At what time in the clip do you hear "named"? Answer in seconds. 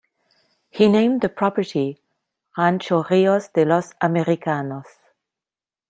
0.87-1.21